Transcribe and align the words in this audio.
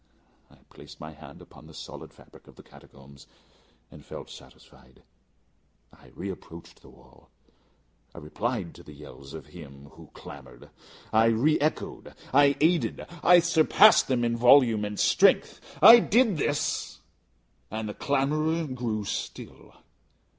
I 0.49 0.55
placed 0.71 0.99
my 0.99 1.11
hand 1.11 1.43
upon 1.43 1.67
the 1.67 1.75
solid 1.75 2.11
fabric 2.11 2.47
of 2.47 2.55
the 2.55 2.63
catacombs, 2.63 3.27
and 3.91 4.03
felt 4.03 4.31
satisfied. 4.31 5.03
I 5.93 6.07
reapproached 6.15 6.81
the 6.81 6.89
wall; 6.89 7.29
I 8.15 8.17
replied 8.17 8.73
to 8.73 8.83
the 8.83 8.95
yells 8.95 9.35
of 9.35 9.45
him 9.45 9.89
who 9.91 10.09
clamoured. 10.15 10.71
I 11.13 11.25
re 11.27 11.59
echoed 11.59 12.15
I 12.33 12.55
aided 12.59 13.05
I 13.21 13.41
surpassed 13.41 14.07
them 14.07 14.23
in 14.23 14.35
volume 14.35 14.85
and 14.85 14.93
in 14.93 14.97
strength. 14.97 15.61
I 15.83 15.99
did 15.99 16.37
this, 16.37 17.01
and 17.69 17.87
the 17.87 17.93
clamourer 17.93 18.65
grew 18.73 19.03
still. 19.05 19.75